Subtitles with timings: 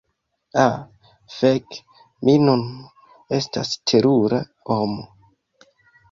[0.67, 0.77] Ah
[1.37, 1.73] fek'
[2.23, 2.63] mi nun
[3.39, 4.39] estas terura
[4.71, 5.05] homo